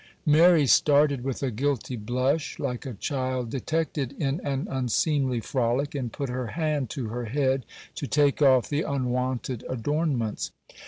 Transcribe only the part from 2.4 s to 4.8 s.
like a child detected in an